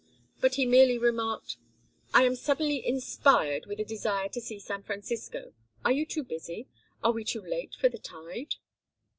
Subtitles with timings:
[0.39, 1.57] But he merely remarked:
[2.11, 5.53] "I am suddenly inspired With a desire to see San Francisco.
[5.85, 6.65] Are you too busy?
[7.03, 8.55] Are we too late for the tide?"